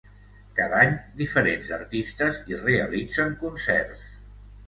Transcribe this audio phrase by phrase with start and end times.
[0.59, 4.09] Cada any diferents artistes hi realitzen concerts.